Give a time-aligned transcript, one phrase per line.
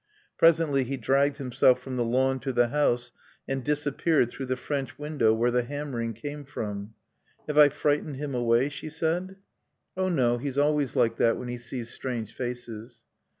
[0.39, 3.11] Presently he dragged himself from the lawn to the house
[3.47, 6.95] and disappeared through the French window where the hammering came from.
[7.45, 9.35] "Have I frightened him away?" she said.
[9.95, 13.03] "Oh, no, he's always like that when he sees strange faces."